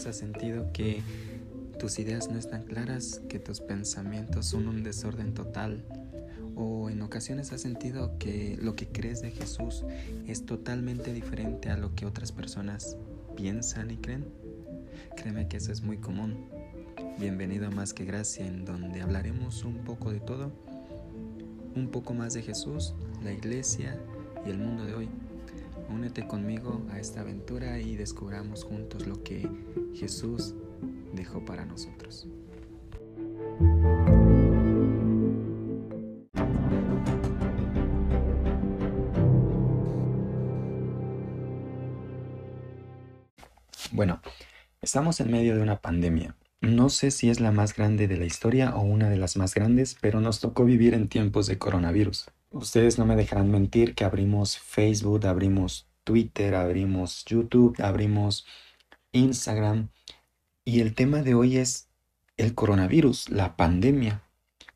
veces 0.00 0.16
has 0.16 0.16
sentido 0.16 0.72
que 0.72 1.02
tus 1.78 1.98
ideas 1.98 2.30
no 2.30 2.38
están 2.38 2.62
claras, 2.64 3.20
que 3.28 3.38
tus 3.38 3.60
pensamientos 3.60 4.46
son 4.46 4.66
un 4.66 4.82
desorden 4.82 5.34
total? 5.34 5.84
¿O 6.56 6.88
en 6.88 7.02
ocasiones 7.02 7.52
has 7.52 7.60
sentido 7.60 8.16
que 8.18 8.56
lo 8.62 8.74
que 8.76 8.88
crees 8.88 9.20
de 9.20 9.30
Jesús 9.30 9.84
es 10.26 10.46
totalmente 10.46 11.12
diferente 11.12 11.68
a 11.68 11.76
lo 11.76 11.94
que 11.94 12.06
otras 12.06 12.32
personas 12.32 12.96
piensan 13.36 13.90
y 13.90 13.98
creen? 13.98 14.24
Créeme 15.16 15.48
que 15.48 15.58
eso 15.58 15.70
es 15.70 15.82
muy 15.82 15.98
común. 15.98 16.46
Bienvenido 17.18 17.66
a 17.66 17.70
Más 17.70 17.92
que 17.92 18.06
Gracia, 18.06 18.46
en 18.46 18.64
donde 18.64 19.02
hablaremos 19.02 19.64
un 19.64 19.84
poco 19.84 20.12
de 20.12 20.20
todo, 20.20 20.50
un 21.76 21.90
poco 21.90 22.14
más 22.14 22.32
de 22.32 22.40
Jesús, 22.40 22.94
la 23.22 23.32
iglesia 23.32 23.98
y 24.46 24.50
el 24.50 24.56
mundo 24.56 24.86
de 24.86 24.94
hoy. 24.94 25.08
Únete 25.92 26.26
conmigo 26.26 26.82
a 26.90 26.98
esta 26.98 27.20
aventura 27.20 27.78
y 27.80 27.96
descubramos 27.96 28.64
juntos 28.64 29.06
lo 29.06 29.22
que 29.22 29.48
Jesús 29.94 30.54
dejó 31.12 31.44
para 31.44 31.64
nosotros. 31.64 32.28
Bueno, 43.92 44.22
estamos 44.80 45.20
en 45.20 45.30
medio 45.30 45.56
de 45.56 45.62
una 45.62 45.80
pandemia. 45.80 46.36
No 46.60 46.88
sé 46.88 47.10
si 47.10 47.28
es 47.28 47.40
la 47.40 47.52
más 47.52 47.74
grande 47.74 48.06
de 48.06 48.16
la 48.16 48.24
historia 48.24 48.76
o 48.76 48.82
una 48.82 49.10
de 49.10 49.16
las 49.16 49.36
más 49.36 49.54
grandes, 49.54 49.96
pero 50.00 50.20
nos 50.20 50.40
tocó 50.40 50.64
vivir 50.64 50.94
en 50.94 51.08
tiempos 51.08 51.46
de 51.46 51.58
coronavirus. 51.58 52.30
Ustedes 52.50 52.98
no 52.98 53.06
me 53.06 53.16
dejarán 53.16 53.50
mentir 53.50 53.94
que 53.94 54.04
abrimos 54.04 54.58
Facebook, 54.58 55.26
abrimos 55.26 55.89
Twitter, 56.04 56.54
abrimos 56.54 57.24
YouTube, 57.24 57.80
abrimos 57.80 58.46
Instagram. 59.12 59.88
Y 60.64 60.80
el 60.80 60.94
tema 60.94 61.22
de 61.22 61.34
hoy 61.34 61.56
es 61.56 61.88
el 62.36 62.54
coronavirus, 62.54 63.30
la 63.30 63.56
pandemia. 63.56 64.22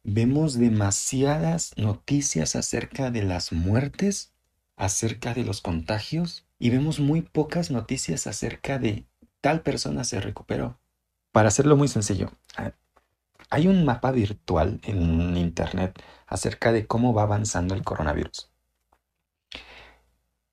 Vemos 0.03 0.59
demasiadas 0.59 1.73
noticias 1.77 2.57
acerca 2.57 3.11
de 3.11 3.23
las 3.23 3.53
muertes, 3.53 4.33
acerca 4.77 5.35
de 5.35 5.45
los 5.45 5.61
contagios, 5.61 6.47
y 6.59 6.71
vemos 6.71 7.01
muy 7.01 7.23
pocas 7.23 7.71
noticias 7.71 8.27
acerca 8.27 8.79
de 8.79 9.07
tal 9.41 9.63
persona 9.63 10.05
se 10.05 10.21
recuperó. 10.21 10.79
Para 11.33 11.49
hacerlo 11.49 11.77
muy 11.77 11.89
sencillo, 11.89 12.33
hay 13.51 13.67
un 13.67 13.85
mapa 13.85 14.11
virtual 14.11 14.81
en 14.85 15.37
Internet 15.37 16.03
acerca 16.27 16.73
de 16.73 16.87
cómo 16.87 17.13
va 17.13 17.23
avanzando 17.23 17.75
el 17.75 17.83
coronavirus. 17.83 18.51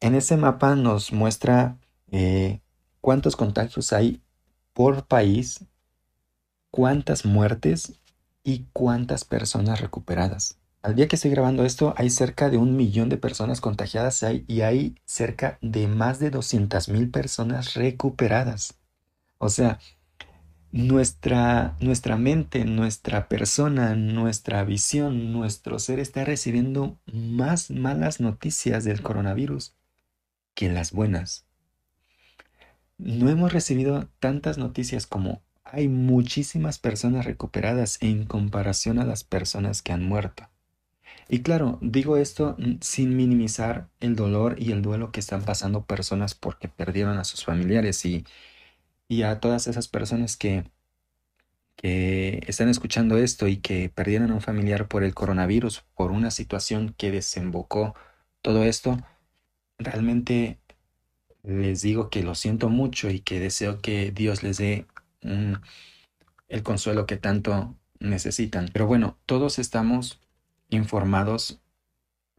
En 0.02 0.16
ese 0.16 0.36
mapa 0.36 0.76
nos 0.76 1.14
muestra 1.14 1.78
eh, 2.10 2.60
cuántos 3.02 3.36
contagios 3.36 3.94
hay 3.94 4.20
por 4.74 5.06
país, 5.06 5.68
cuántas 6.72 7.24
muertes 7.24 8.00
y 8.44 8.66
cuántas 8.74 9.26
personas 9.26 9.80
recuperadas. 9.80 10.58
Al 10.82 10.96
día 10.96 11.08
que 11.08 11.18
estoy 11.18 11.30
grabando 11.30 11.64
esto, 11.66 11.94
hay 11.98 12.10
cerca 12.10 12.50
de 12.50 12.58
un 12.58 12.76
millón 12.76 13.10
de 13.10 13.18
personas 13.18 13.62
contagiadas 13.62 14.26
y 14.48 14.62
hay 14.64 14.96
cerca 15.06 15.60
de 15.62 15.88
más 15.88 16.18
de 16.18 16.32
200 16.32 16.90
mil 16.90 17.12
personas 17.12 17.76
recuperadas. 17.76 18.80
O 19.38 19.50
sea, 19.50 19.78
nuestra, 20.72 21.78
nuestra 21.80 22.18
mente, 22.18 22.66
nuestra 22.66 23.28
persona, 23.28 23.94
nuestra 23.94 24.64
visión, 24.64 25.32
nuestro 25.32 25.78
ser 25.78 26.00
está 26.00 26.26
recibiendo 26.26 26.98
más 27.06 27.70
malas 27.70 28.20
noticias 28.20 28.84
del 28.84 29.04
coronavirus 29.04 29.76
que 30.62 30.70
las 30.70 30.92
buenas. 30.92 31.48
No 33.00 33.32
hemos 33.32 33.52
recibido 33.52 34.10
tantas 34.20 34.60
noticias 34.60 35.08
como 35.08 35.42
hay 35.64 35.88
muchísimas 35.88 36.78
personas 36.78 37.26
recuperadas 37.26 37.98
en 38.00 38.28
comparación 38.28 39.00
a 39.00 39.06
las 39.06 39.24
personas 39.24 39.82
que 39.82 39.92
han 39.92 40.04
muerto. 40.04 40.50
Y 41.30 41.42
claro, 41.42 41.80
digo 41.82 42.16
esto 42.16 42.58
sin 42.80 43.18
minimizar 43.18 43.90
el 44.02 44.16
dolor 44.16 44.56
y 44.60 44.72
el 44.72 44.84
duelo 44.84 45.12
que 45.12 45.20
están 45.20 45.42
pasando 45.42 45.86
personas 45.86 46.36
porque 46.36 46.68
perdieron 46.68 47.18
a 47.18 47.24
sus 47.24 47.44
familiares 47.44 48.06
y 48.06 48.24
y 49.08 49.24
a 49.24 49.40
todas 49.40 49.66
esas 49.68 49.88
personas 49.88 50.38
que, 50.38 50.64
que 51.76 52.44
están 52.48 52.70
escuchando 52.70 53.18
esto 53.18 53.48
y 53.48 53.58
que 53.58 53.90
perdieron 53.90 54.30
a 54.30 54.36
un 54.36 54.42
familiar 54.42 54.88
por 54.88 55.04
el 55.04 55.16
coronavirus, 55.16 55.84
por 55.96 56.12
una 56.12 56.30
situación 56.30 56.94
que 56.98 57.10
desembocó 57.10 57.96
todo 58.44 58.64
esto, 58.64 59.00
realmente 59.84 60.60
les 61.44 61.82
digo 61.82 62.10
que 62.10 62.24
lo 62.24 62.36
siento 62.36 62.70
mucho 62.70 63.10
y 63.10 63.20
que 63.22 63.40
deseo 63.40 63.82
que 63.82 64.12
Dios 64.12 64.44
les 64.44 64.58
dé 64.58 64.86
el 65.22 66.64
consuelo 66.64 67.06
que 67.06 67.18
tanto 67.18 67.76
necesitan. 68.00 68.70
Pero 68.74 68.88
bueno, 68.88 69.18
todos 69.26 69.60
estamos 69.60 70.20
informados 70.70 71.62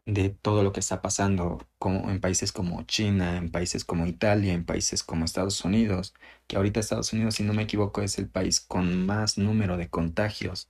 de 0.05 0.31
todo 0.31 0.63
lo 0.65 0.73
que 0.73 0.81
está 0.81 1.01
pasando 1.01 1.69
como 1.79 2.11
en 2.11 2.21
países 2.21 2.53
como 2.53 2.83
China, 2.85 3.37
en 3.37 3.51
países 3.51 3.85
como 3.85 4.07
Italia, 4.07 4.53
en 4.53 4.65
países 4.65 5.03
como 5.03 5.25
Estados 5.25 5.65
Unidos, 5.65 6.15
que 6.47 6.57
ahorita 6.57 6.81
Estados 6.81 7.13
Unidos, 7.13 7.37
si 7.37 7.45
no 7.45 7.53
me 7.55 7.63
equivoco, 7.63 8.03
es 8.03 8.19
el 8.19 8.29
país 8.29 8.61
con 8.61 9.07
más 9.07 9.39
número 9.39 9.77
de 9.77 9.89
contagios. 9.89 10.69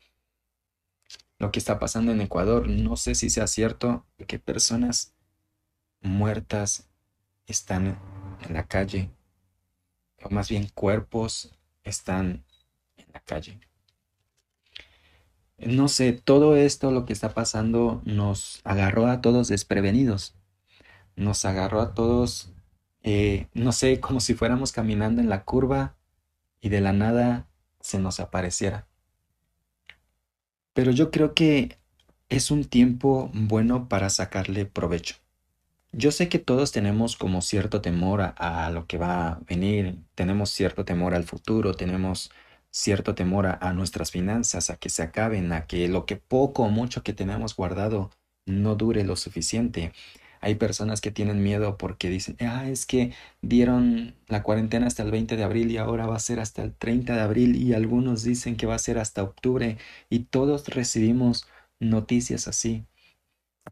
Lo 1.38 1.50
que 1.50 1.58
está 1.58 1.78
pasando 1.78 2.12
en 2.12 2.20
Ecuador, 2.20 2.68
no 2.68 2.96
sé 2.96 3.14
si 3.14 3.30
sea 3.30 3.46
cierto 3.46 4.06
que 4.26 4.38
personas 4.38 5.11
muertas 6.02 6.88
están 7.46 7.98
en 8.46 8.54
la 8.54 8.66
calle, 8.66 9.10
o 10.22 10.30
más 10.30 10.48
bien 10.48 10.68
cuerpos 10.68 11.54
están 11.84 12.44
en 12.96 13.06
la 13.12 13.20
calle 13.20 13.60
no 15.66 15.88
sé, 15.88 16.12
todo 16.12 16.56
esto, 16.56 16.90
lo 16.90 17.04
que 17.04 17.12
está 17.12 17.34
pasando, 17.34 18.02
nos 18.04 18.60
agarró 18.64 19.06
a 19.06 19.20
todos 19.20 19.48
desprevenidos. 19.48 20.34
Nos 21.16 21.44
agarró 21.44 21.80
a 21.80 21.94
todos, 21.94 22.52
eh, 23.02 23.46
no 23.54 23.72
sé, 23.72 24.00
como 24.00 24.20
si 24.20 24.34
fuéramos 24.34 24.72
caminando 24.72 25.20
en 25.20 25.28
la 25.28 25.44
curva 25.44 25.94
y 26.60 26.68
de 26.68 26.80
la 26.80 26.92
nada 26.92 27.46
se 27.80 27.98
nos 27.98 28.18
apareciera. 28.20 28.86
Pero 30.72 30.90
yo 30.90 31.10
creo 31.10 31.34
que 31.34 31.78
es 32.28 32.50
un 32.50 32.64
tiempo 32.64 33.30
bueno 33.34 33.88
para 33.88 34.10
sacarle 34.10 34.64
provecho. 34.64 35.16
Yo 35.92 36.10
sé 36.10 36.28
que 36.28 36.38
todos 36.38 36.72
tenemos 36.72 37.16
como 37.16 37.42
cierto 37.42 37.80
temor 37.82 38.22
a, 38.22 38.66
a, 38.66 38.70
lo 38.70 38.86
que 38.86 38.98
va 38.98 39.28
a 39.28 39.40
venir, 39.46 39.98
tenemos 40.14 40.50
cierto 40.50 40.84
temor 40.84 41.14
al 41.14 41.24
futuro, 41.24 41.74
tenemos 41.74 42.30
cierto 42.72 43.14
temor 43.14 43.46
a, 43.46 43.72
nuestras 43.74 44.10
finanzas, 44.10 44.70
a 44.70 44.76
que 44.76 44.88
se 44.88 45.02
acaben, 45.02 45.52
a 45.52 45.66
que 45.66 45.88
lo 45.88 46.06
que 46.06 46.16
poco 46.16 46.64
o 46.64 46.70
mucho 46.70 47.02
que 47.02 47.12
tenemos 47.12 47.54
guardado 47.54 48.10
no 48.46 48.74
dure 48.74 49.04
lo 49.04 49.16
suficiente. 49.16 49.92
Hay 50.40 50.56
personas 50.56 51.00
que 51.00 51.12
tienen 51.12 51.42
miedo 51.42 51.78
porque 51.78 52.08
dicen, 52.10 52.36
ah, 52.40 52.68
es 52.68 52.86
que 52.86 53.14
dieron 53.42 54.16
la 54.26 54.42
cuarentena 54.42 54.86
hasta 54.88 55.02
el 55.04 55.12
20 55.12 55.36
de 55.36 55.44
abril 55.44 55.70
y 55.70 55.76
ahora 55.76 56.06
va 56.06 56.16
a 56.16 56.18
ser 56.20 56.40
hasta 56.40 56.62
el 56.62 56.74
30 56.74 57.14
de 57.14 57.20
abril 57.20 57.56
y 57.56 57.74
algunos 57.74 58.24
dicen 58.24 58.56
que 58.56 58.66
va 58.66 58.74
a 58.74 58.78
ser 58.78 58.98
hasta 58.98 59.22
octubre 59.22 59.78
y 60.10 60.20
todos 60.24 60.68
recibimos 60.68 61.46
noticias 61.80 62.48
así. 62.48 62.86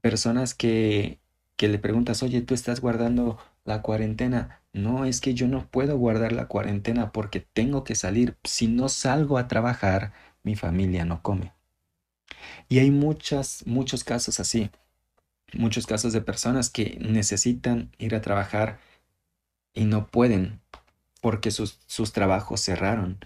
Personas 0.03 0.55
que, 0.55 1.21
que 1.61 1.69
le 1.69 1.79
preguntas, 1.79 2.23
oye, 2.23 2.41
tú 2.41 2.55
estás 2.55 2.81
guardando 2.81 3.37
la 3.67 3.83
cuarentena. 3.83 4.63
No, 4.73 5.05
es 5.05 5.21
que 5.21 5.35
yo 5.35 5.47
no 5.47 5.69
puedo 5.69 5.99
guardar 5.99 6.33
la 6.33 6.49
cuarentena 6.49 7.13
porque 7.13 7.41
tengo 7.41 7.85
que 7.85 7.95
salir. 7.95 8.39
Si 8.45 8.67
no 8.67 8.89
salgo 8.89 9.37
a 9.37 9.47
trabajar, 9.47 10.15
mi 10.43 10.57
familia 10.57 11.05
no 11.05 11.21
come. 11.21 11.53
Y 12.71 12.79
hay 12.79 12.91
muchas, 12.91 13.63
muchos 13.67 14.05
casos 14.05 14.41
así. 14.41 14.71
Muchos 15.53 15.87
casos 15.87 16.15
de 16.15 16.23
personas 16.23 16.71
que 16.71 16.97
necesitan 16.99 17.91
ir 17.99 18.15
a 18.15 18.23
trabajar 18.23 18.79
y 19.75 19.85
no 19.85 20.07
pueden 20.07 20.63
porque 21.21 21.51
sus, 21.51 21.79
sus 21.85 22.15
trabajos 22.15 22.63
cerraron. 22.63 23.19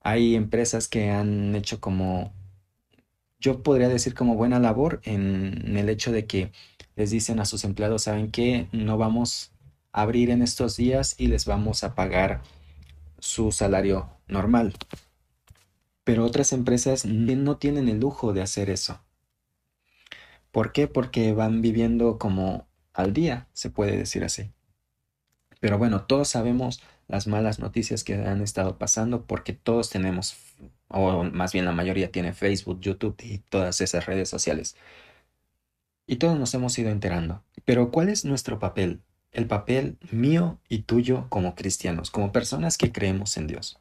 Hay 0.00 0.34
empresas 0.34 0.88
que 0.88 1.10
han 1.10 1.54
hecho 1.54 1.80
como, 1.80 2.32
yo 3.40 3.62
podría 3.62 3.88
decir 3.88 4.14
como 4.14 4.34
buena 4.34 4.58
labor 4.58 5.00
en 5.04 5.76
el 5.76 5.88
hecho 5.88 6.12
de 6.12 6.26
que 6.26 6.52
les 6.96 7.10
dicen 7.10 7.40
a 7.40 7.46
sus 7.46 7.64
empleados, 7.64 8.02
¿saben 8.02 8.30
qué? 8.30 8.68
No 8.72 8.98
vamos 8.98 9.52
abrir 9.92 10.30
en 10.30 10.42
estos 10.42 10.76
días 10.76 11.14
y 11.18 11.26
les 11.26 11.46
vamos 11.46 11.84
a 11.84 11.94
pagar 11.94 12.42
su 13.18 13.52
salario 13.52 14.10
normal. 14.28 14.74
Pero 16.04 16.24
otras 16.24 16.52
empresas 16.52 17.04
no 17.04 17.56
tienen 17.58 17.88
el 17.88 18.00
lujo 18.00 18.32
de 18.32 18.42
hacer 18.42 18.70
eso. 18.70 19.00
¿Por 20.50 20.72
qué? 20.72 20.88
Porque 20.88 21.32
van 21.32 21.60
viviendo 21.60 22.18
como 22.18 22.66
al 22.92 23.12
día, 23.12 23.48
se 23.52 23.70
puede 23.70 23.96
decir 23.96 24.24
así. 24.24 24.50
Pero 25.60 25.78
bueno, 25.78 26.02
todos 26.02 26.28
sabemos 26.28 26.82
las 27.06 27.26
malas 27.26 27.58
noticias 27.58 28.02
que 28.02 28.14
han 28.14 28.42
estado 28.42 28.78
pasando 28.78 29.26
porque 29.26 29.52
todos 29.52 29.90
tenemos, 29.90 30.36
o 30.90 31.24
más 31.24 31.52
bien 31.52 31.64
la 31.64 31.72
mayoría 31.72 32.12
tiene 32.12 32.32
Facebook, 32.32 32.80
YouTube 32.80 33.16
y 33.22 33.38
todas 33.38 33.80
esas 33.80 34.06
redes 34.06 34.28
sociales. 34.28 34.76
Y 36.06 36.16
todos 36.16 36.38
nos 36.38 36.52
hemos 36.54 36.78
ido 36.78 36.90
enterando. 36.90 37.42
Pero 37.64 37.90
¿cuál 37.90 38.08
es 38.08 38.24
nuestro 38.24 38.58
papel? 38.58 39.00
el 39.32 39.46
papel 39.46 39.98
mío 40.10 40.58
y 40.68 40.82
tuyo 40.82 41.26
como 41.28 41.54
cristianos, 41.54 42.10
como 42.10 42.32
personas 42.32 42.76
que 42.76 42.92
creemos 42.92 43.36
en 43.36 43.46
Dios. 43.46 43.78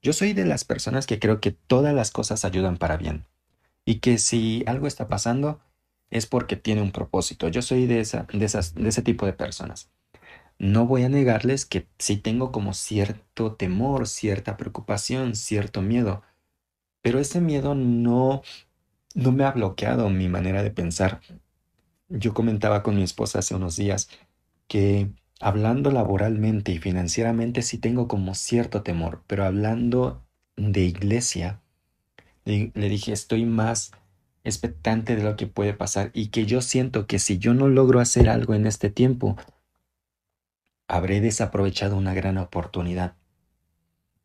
Yo 0.00 0.12
soy 0.12 0.32
de 0.32 0.44
las 0.44 0.64
personas 0.64 1.06
que 1.06 1.18
creo 1.18 1.40
que 1.40 1.52
todas 1.52 1.94
las 1.94 2.10
cosas 2.10 2.44
ayudan 2.44 2.76
para 2.76 2.96
bien 2.96 3.26
y 3.84 3.96
que 3.96 4.18
si 4.18 4.64
algo 4.66 4.86
está 4.86 5.08
pasando 5.08 5.60
es 6.10 6.26
porque 6.26 6.56
tiene 6.56 6.82
un 6.82 6.92
propósito. 6.92 7.48
Yo 7.48 7.62
soy 7.62 7.86
de, 7.86 8.00
esa, 8.00 8.26
de, 8.32 8.44
esas, 8.44 8.74
de 8.74 8.88
ese 8.88 9.02
tipo 9.02 9.26
de 9.26 9.32
personas. 9.32 9.90
No 10.62 10.86
voy 10.86 11.02
a 11.02 11.08
negarles 11.08 11.66
que 11.66 11.88
sí 11.98 12.16
tengo 12.16 12.52
como 12.52 12.72
cierto 12.72 13.56
temor, 13.56 14.06
cierta 14.06 14.56
preocupación, 14.56 15.34
cierto 15.34 15.82
miedo, 15.82 16.22
pero 17.00 17.18
ese 17.18 17.40
miedo 17.40 17.74
no, 17.74 18.42
no 19.16 19.32
me 19.32 19.42
ha 19.42 19.50
bloqueado 19.50 20.08
mi 20.08 20.28
manera 20.28 20.62
de 20.62 20.70
pensar. 20.70 21.20
Yo 22.08 22.32
comentaba 22.32 22.84
con 22.84 22.94
mi 22.94 23.02
esposa 23.02 23.40
hace 23.40 23.56
unos 23.56 23.74
días 23.74 24.08
que 24.68 25.10
hablando 25.40 25.90
laboralmente 25.90 26.70
y 26.70 26.78
financieramente 26.78 27.62
sí 27.62 27.78
tengo 27.78 28.06
como 28.06 28.36
cierto 28.36 28.84
temor, 28.84 29.24
pero 29.26 29.44
hablando 29.44 30.22
de 30.54 30.82
iglesia, 30.82 31.60
le, 32.44 32.70
le 32.76 32.88
dije, 32.88 33.10
estoy 33.10 33.46
más 33.46 33.90
expectante 34.44 35.16
de 35.16 35.24
lo 35.24 35.34
que 35.34 35.48
puede 35.48 35.74
pasar 35.74 36.12
y 36.14 36.28
que 36.28 36.46
yo 36.46 36.60
siento 36.60 37.08
que 37.08 37.18
si 37.18 37.38
yo 37.38 37.52
no 37.52 37.66
logro 37.66 37.98
hacer 37.98 38.28
algo 38.28 38.54
en 38.54 38.68
este 38.68 38.90
tiempo, 38.90 39.36
habré 40.92 41.22
desaprovechado 41.22 41.96
una 41.96 42.12
gran 42.12 42.36
oportunidad. 42.36 43.14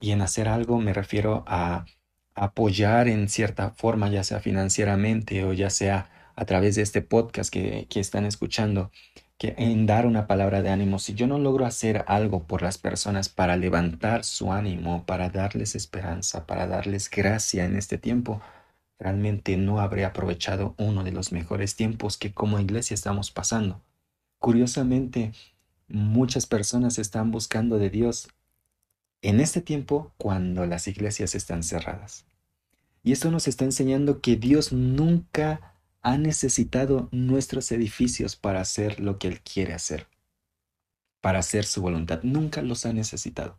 Y 0.01 0.11
en 0.11 0.21
hacer 0.21 0.49
algo 0.49 0.81
me 0.81 0.91
refiero 0.91 1.45
a 1.47 1.85
apoyar 2.35 3.07
en 3.07 3.29
cierta 3.29 3.71
forma, 3.71 4.09
ya 4.09 4.25
sea 4.25 4.41
financieramente 4.41 5.45
o 5.45 5.53
ya 5.53 5.69
sea 5.69 6.09
a 6.35 6.43
través 6.43 6.75
de 6.75 6.81
este 6.81 7.01
podcast 7.01 7.53
que, 7.53 7.87
que 7.89 8.01
están 8.01 8.25
escuchando, 8.25 8.91
que 9.37 9.55
en 9.57 9.85
dar 9.85 10.05
una 10.05 10.27
palabra 10.27 10.61
de 10.61 10.69
ánimo. 10.69 10.99
Si 10.99 11.13
yo 11.13 11.25
no 11.25 11.39
logro 11.39 11.65
hacer 11.65 12.03
algo 12.05 12.43
por 12.43 12.61
las 12.61 12.77
personas 12.77 13.29
para 13.29 13.55
levantar 13.55 14.25
su 14.25 14.51
ánimo, 14.51 15.05
para 15.05 15.29
darles 15.29 15.73
esperanza, 15.73 16.45
para 16.45 16.67
darles 16.67 17.09
gracia 17.09 17.63
en 17.63 17.77
este 17.77 17.97
tiempo, 17.97 18.41
realmente 18.99 19.55
no 19.55 19.79
habré 19.79 20.03
aprovechado 20.03 20.75
uno 20.77 21.05
de 21.05 21.13
los 21.13 21.31
mejores 21.31 21.77
tiempos 21.77 22.17
que 22.17 22.33
como 22.33 22.59
iglesia 22.59 22.93
estamos 22.93 23.31
pasando. 23.31 23.81
Curiosamente, 24.39 25.31
muchas 25.87 26.45
personas 26.45 26.97
están 26.99 27.31
buscando 27.31 27.77
de 27.77 27.89
Dios 27.89 28.29
en 29.21 29.39
este 29.39 29.61
tiempo 29.61 30.11
cuando 30.17 30.65
las 30.65 30.87
iglesias 30.87 31.35
están 31.35 31.63
cerradas. 31.63 32.25
Y 33.03 33.11
esto 33.11 33.31
nos 33.31 33.47
está 33.47 33.65
enseñando 33.65 34.21
que 34.21 34.35
Dios 34.35 34.73
nunca 34.73 35.73
ha 36.01 36.17
necesitado 36.17 37.09
nuestros 37.11 37.71
edificios 37.71 38.35
para 38.35 38.61
hacer 38.61 38.99
lo 38.99 39.17
que 39.17 39.27
Él 39.27 39.41
quiere 39.41 39.73
hacer, 39.73 40.07
para 41.21 41.39
hacer 41.39 41.65
su 41.65 41.81
voluntad. 41.81 42.21
Nunca 42.23 42.61
los 42.61 42.85
ha 42.85 42.93
necesitado. 42.93 43.57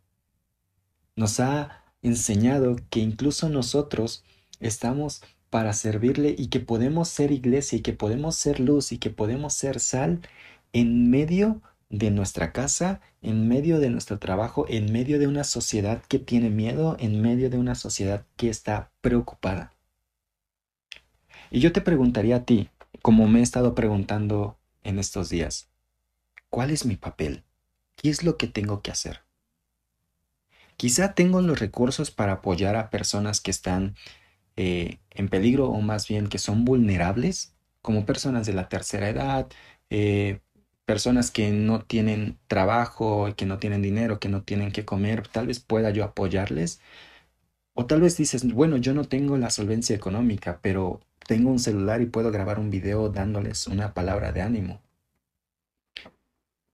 Nos 1.16 1.40
ha 1.40 1.84
enseñado 2.02 2.76
que 2.90 3.00
incluso 3.00 3.48
nosotros 3.48 4.24
estamos 4.60 5.22
para 5.50 5.72
servirle 5.72 6.34
y 6.36 6.48
que 6.48 6.60
podemos 6.60 7.08
ser 7.08 7.32
iglesia 7.32 7.78
y 7.78 7.82
que 7.82 7.92
podemos 7.92 8.36
ser 8.36 8.60
luz 8.60 8.92
y 8.92 8.98
que 8.98 9.10
podemos 9.10 9.54
ser 9.54 9.80
sal 9.80 10.20
en 10.72 11.10
medio 11.10 11.54
de 11.54 11.68
nuestra 11.90 12.52
casa, 12.52 13.00
en 13.22 13.48
medio 13.48 13.78
de 13.78 13.90
nuestro 13.90 14.18
trabajo, 14.18 14.66
en 14.68 14.92
medio 14.92 15.18
de 15.18 15.26
una 15.26 15.44
sociedad 15.44 16.02
que 16.06 16.18
tiene 16.18 16.50
miedo, 16.50 16.96
en 17.00 17.20
medio 17.20 17.50
de 17.50 17.58
una 17.58 17.74
sociedad 17.74 18.26
que 18.36 18.50
está 18.50 18.90
preocupada. 19.00 19.74
Y 21.50 21.60
yo 21.60 21.72
te 21.72 21.80
preguntaría 21.80 22.36
a 22.36 22.44
ti, 22.44 22.68
como 23.02 23.26
me 23.26 23.40
he 23.40 23.42
estado 23.42 23.74
preguntando 23.74 24.58
en 24.82 24.98
estos 24.98 25.30
días, 25.30 25.70
¿cuál 26.50 26.70
es 26.70 26.84
mi 26.84 26.96
papel? 26.96 27.44
¿Qué 27.96 28.10
es 28.10 28.22
lo 28.22 28.36
que 28.36 28.46
tengo 28.46 28.82
que 28.82 28.90
hacer? 28.90 29.22
Quizá 30.76 31.14
tengo 31.14 31.40
los 31.40 31.58
recursos 31.58 32.10
para 32.10 32.34
apoyar 32.34 32.76
a 32.76 32.90
personas 32.90 33.40
que 33.40 33.50
están 33.50 33.96
eh, 34.56 34.98
en 35.10 35.28
peligro 35.28 35.68
o 35.68 35.80
más 35.80 36.06
bien 36.06 36.28
que 36.28 36.38
son 36.38 36.64
vulnerables, 36.64 37.54
como 37.82 38.04
personas 38.04 38.46
de 38.46 38.52
la 38.52 38.68
tercera 38.68 39.08
edad, 39.08 39.48
eh, 39.90 40.40
personas 40.88 41.30
que 41.30 41.50
no 41.50 41.82
tienen 41.82 42.38
trabajo, 42.46 43.34
que 43.36 43.44
no 43.44 43.58
tienen 43.58 43.82
dinero, 43.82 44.18
que 44.18 44.30
no 44.30 44.42
tienen 44.42 44.72
que 44.72 44.86
comer, 44.86 45.28
tal 45.28 45.46
vez 45.46 45.60
pueda 45.60 45.90
yo 45.90 46.02
apoyarles. 46.02 46.80
O 47.74 47.84
tal 47.84 48.00
vez 48.00 48.16
dices, 48.16 48.50
bueno, 48.54 48.78
yo 48.78 48.94
no 48.94 49.04
tengo 49.04 49.36
la 49.36 49.50
solvencia 49.50 49.94
económica, 49.94 50.60
pero 50.62 51.02
tengo 51.26 51.50
un 51.50 51.58
celular 51.58 52.00
y 52.00 52.06
puedo 52.06 52.30
grabar 52.32 52.58
un 52.58 52.70
video 52.70 53.10
dándoles 53.10 53.66
una 53.66 53.92
palabra 53.92 54.32
de 54.32 54.40
ánimo. 54.40 54.80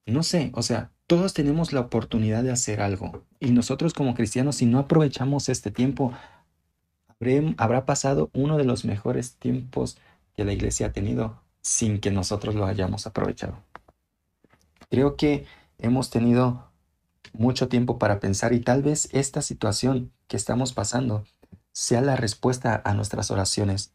No 0.06 0.22
sé, 0.22 0.52
o 0.54 0.62
sea, 0.62 0.92
todos 1.08 1.34
tenemos 1.34 1.72
la 1.72 1.80
oportunidad 1.80 2.44
de 2.44 2.52
hacer 2.52 2.80
algo. 2.82 3.24
Y 3.40 3.50
nosotros 3.50 3.94
como 3.94 4.14
cristianos, 4.14 4.54
si 4.54 4.66
no 4.66 4.78
aprovechamos 4.78 5.48
este 5.48 5.72
tiempo, 5.72 6.12
habrá 7.56 7.84
pasado 7.84 8.30
uno 8.32 8.58
de 8.58 8.64
los 8.64 8.84
mejores 8.84 9.34
tiempos 9.38 9.98
que 10.36 10.44
la 10.44 10.52
iglesia 10.52 10.86
ha 10.86 10.92
tenido 10.92 11.42
sin 11.62 11.98
que 11.98 12.12
nosotros 12.12 12.54
lo 12.54 12.66
hayamos 12.66 13.08
aprovechado. 13.08 13.58
Creo 14.90 15.16
que 15.16 15.46
hemos 15.78 16.10
tenido 16.10 16.70
mucho 17.32 17.68
tiempo 17.68 17.98
para 17.98 18.20
pensar 18.20 18.52
y 18.52 18.60
tal 18.60 18.82
vez 18.82 19.08
esta 19.12 19.42
situación 19.42 20.12
que 20.28 20.36
estamos 20.36 20.72
pasando 20.72 21.24
sea 21.72 22.00
la 22.00 22.16
respuesta 22.16 22.80
a 22.84 22.94
nuestras 22.94 23.30
oraciones. 23.30 23.92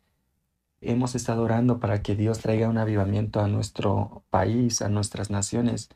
Hemos 0.81 1.15
estado 1.15 1.43
orando 1.43 1.79
para 1.79 2.01
que 2.01 2.15
Dios 2.15 2.39
traiga 2.39 2.69
un 2.69 2.77
avivamiento 2.77 3.39
a 3.39 3.47
nuestro 3.47 4.23
país, 4.29 4.81
a 4.81 4.89
nuestras 4.89 5.29
naciones. 5.29 5.89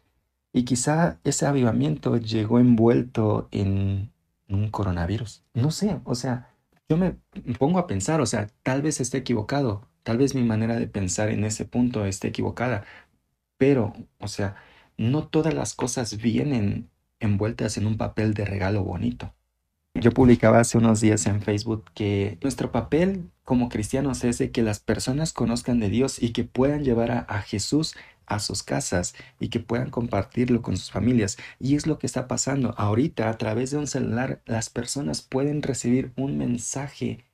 Y 0.53 0.63
quizá 0.65 1.19
ese 1.23 1.45
avivamiento 1.45 2.17
llegó 2.17 2.59
envuelto 2.59 3.47
en 3.51 4.11
un 4.47 4.69
coronavirus. 4.69 5.43
No 5.53 5.71
sé, 5.71 5.99
o 6.05 6.15
sea, 6.15 6.53
yo 6.87 6.97
me 6.97 7.17
pongo 7.57 7.79
a 7.79 7.87
pensar, 7.87 8.21
o 8.21 8.25
sea, 8.25 8.49
tal 8.61 8.81
vez 8.81 8.99
esté 9.01 9.17
equivocado, 9.17 9.87
tal 10.03 10.17
vez 10.17 10.35
mi 10.35 10.43
manera 10.43 10.75
de 10.75 10.87
pensar 10.87 11.29
en 11.29 11.43
ese 11.43 11.65
punto 11.65 12.05
esté 12.05 12.27
equivocada, 12.27 12.83
pero, 13.57 13.93
o 14.19 14.27
sea, 14.27 14.55
no 14.97 15.27
todas 15.27 15.53
las 15.53 15.73
cosas 15.73 16.17
vienen 16.17 16.89
envueltas 17.19 17.77
en 17.77 17.87
un 17.87 17.97
papel 17.97 18.33
de 18.33 18.45
regalo 18.45 18.83
bonito. 18.83 19.33
Yo 19.95 20.11
publicaba 20.11 20.59
hace 20.59 20.77
unos 20.77 21.01
días 21.01 21.25
en 21.27 21.41
Facebook 21.41 21.85
que 21.93 22.39
nuestro 22.41 22.71
papel 22.71 23.29
como 23.43 23.69
cristianos 23.69 24.23
es 24.23 24.39
de 24.39 24.51
que 24.51 24.63
las 24.63 24.79
personas 24.79 25.33
conozcan 25.33 25.79
de 25.79 25.89
Dios 25.89 26.21
y 26.21 26.31
que 26.31 26.43
puedan 26.43 26.83
llevar 26.83 27.11
a, 27.11 27.41
Jesús 27.41 27.95
a 28.25 28.39
sus 28.39 28.63
casas 28.63 29.13
y 29.39 29.49
que 29.49 29.59
puedan 29.59 29.91
compartirlo 29.91 30.61
con 30.61 30.77
sus 30.77 30.89
familias. 30.91 31.37
Y 31.59 31.75
es 31.75 31.85
lo 31.85 31.99
que 31.99 32.07
está 32.07 32.27
pasando. 32.27 32.73
Ahorita 32.77 33.29
a 33.29 33.37
través 33.37 33.69
de 33.71 33.77
un 33.77 33.87
celular 33.87 34.41
las 34.45 34.69
personas 34.69 35.21
pueden 35.21 35.61
recibir 35.61 36.11
un 36.15 36.37
mensaje 36.37 37.25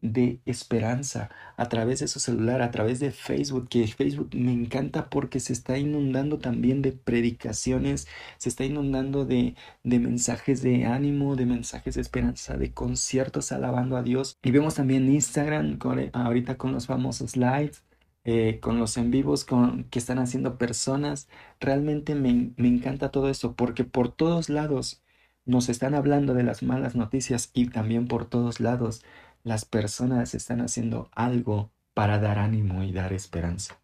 de 0.00 0.40
esperanza 0.44 1.30
a 1.56 1.68
través 1.68 2.00
de 2.00 2.08
su 2.08 2.20
celular, 2.20 2.62
a 2.62 2.70
través 2.70 3.00
de 3.00 3.10
Facebook, 3.10 3.68
que 3.68 3.86
Facebook 3.86 4.30
me 4.34 4.52
encanta 4.52 5.08
porque 5.10 5.40
se 5.40 5.52
está 5.52 5.78
inundando 5.78 6.38
también 6.38 6.82
de 6.82 6.92
predicaciones, 6.92 8.06
se 8.38 8.48
está 8.48 8.64
inundando 8.64 9.24
de, 9.24 9.56
de 9.84 9.98
mensajes 9.98 10.62
de 10.62 10.84
ánimo, 10.84 11.36
de 11.36 11.46
mensajes 11.46 11.94
de 11.94 12.02
esperanza, 12.02 12.56
de 12.56 12.72
conciertos 12.72 13.52
alabando 13.52 13.96
a 13.96 14.02
Dios. 14.02 14.38
Y 14.42 14.50
vemos 14.50 14.74
también 14.74 15.10
Instagram 15.12 15.78
ahorita 16.12 16.56
con 16.56 16.72
los 16.72 16.86
famosos 16.86 17.36
lives. 17.36 17.82
Eh, 18.28 18.58
con 18.60 18.80
los 18.80 18.96
en 18.96 19.12
vivos 19.12 19.44
con, 19.44 19.84
que 19.84 20.00
están 20.00 20.18
haciendo 20.18 20.58
personas. 20.58 21.28
Realmente 21.60 22.16
me, 22.16 22.52
me 22.56 22.66
encanta 22.66 23.12
todo 23.12 23.28
eso 23.30 23.54
porque 23.54 23.84
por 23.84 24.12
todos 24.12 24.48
lados 24.48 25.00
nos 25.44 25.68
están 25.68 25.94
hablando 25.94 26.34
de 26.34 26.42
las 26.42 26.62
malas 26.62 26.96
noticias 26.96 27.50
y 27.54 27.68
también 27.68 28.08
por 28.08 28.28
todos 28.28 28.60
lados 28.60 29.04
las 29.46 29.64
personas 29.64 30.34
están 30.34 30.60
haciendo 30.60 31.08
algo 31.12 31.70
para 31.94 32.18
dar 32.18 32.40
ánimo 32.40 32.82
y 32.82 32.90
dar 32.90 33.12
esperanza. 33.12 33.80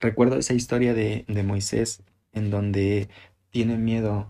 Recuerdo 0.00 0.36
esa 0.38 0.54
historia 0.54 0.92
de, 0.92 1.24
de 1.28 1.44
Moisés 1.44 2.02
en 2.32 2.50
donde 2.50 3.08
tiene 3.50 3.78
miedo 3.78 4.26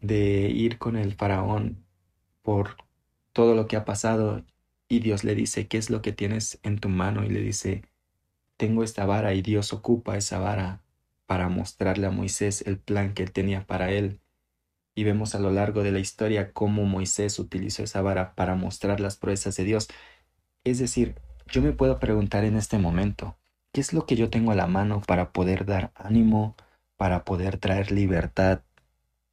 de 0.00 0.48
ir 0.48 0.78
con 0.78 0.96
el 0.96 1.12
faraón 1.12 1.84
por 2.40 2.78
todo 3.34 3.54
lo 3.54 3.66
que 3.66 3.76
ha 3.76 3.84
pasado 3.84 4.46
y 4.88 5.00
Dios 5.00 5.24
le 5.24 5.34
dice, 5.34 5.68
¿qué 5.68 5.76
es 5.76 5.90
lo 5.90 6.00
que 6.00 6.12
tienes 6.12 6.58
en 6.62 6.78
tu 6.78 6.88
mano? 6.88 7.22
Y 7.22 7.28
le 7.28 7.40
dice, 7.40 7.82
tengo 8.56 8.82
esta 8.82 9.04
vara 9.04 9.34
y 9.34 9.42
Dios 9.42 9.74
ocupa 9.74 10.16
esa 10.16 10.38
vara 10.38 10.80
para 11.26 11.50
mostrarle 11.50 12.06
a 12.06 12.10
Moisés 12.10 12.62
el 12.66 12.78
plan 12.78 13.12
que 13.12 13.24
él 13.24 13.32
tenía 13.32 13.66
para 13.66 13.90
él 13.92 14.21
y 14.94 15.04
vemos 15.04 15.34
a 15.34 15.38
lo 15.38 15.50
largo 15.50 15.82
de 15.82 15.92
la 15.92 15.98
historia 15.98 16.52
cómo 16.52 16.84
Moisés 16.84 17.38
utilizó 17.38 17.82
esa 17.82 18.02
vara 18.02 18.34
para 18.34 18.54
mostrar 18.54 19.00
las 19.00 19.16
proezas 19.16 19.56
de 19.56 19.64
Dios. 19.64 19.88
Es 20.64 20.78
decir, 20.78 21.16
yo 21.46 21.62
me 21.62 21.72
puedo 21.72 21.98
preguntar 21.98 22.44
en 22.44 22.56
este 22.56 22.78
momento, 22.78 23.36
¿qué 23.72 23.80
es 23.80 23.92
lo 23.92 24.06
que 24.06 24.16
yo 24.16 24.30
tengo 24.30 24.52
a 24.52 24.56
la 24.56 24.66
mano 24.66 25.00
para 25.06 25.32
poder 25.32 25.64
dar 25.66 25.92
ánimo, 25.94 26.56
para 26.96 27.24
poder 27.24 27.58
traer 27.58 27.90
libertad 27.90 28.62